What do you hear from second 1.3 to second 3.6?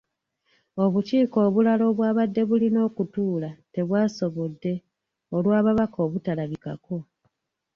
obulala obwabadde bulina okutuula